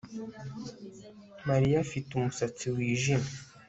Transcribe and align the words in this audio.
Mariya 1.47 1.77
afite 1.85 2.09
umusatsi 2.13 2.65
wijimye 2.75 3.29